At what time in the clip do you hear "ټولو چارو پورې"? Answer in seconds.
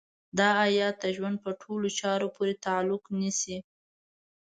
1.61-2.53